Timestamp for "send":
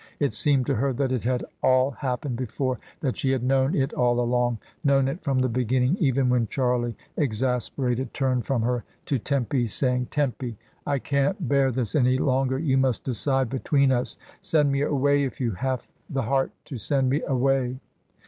14.39-14.71, 16.79-17.07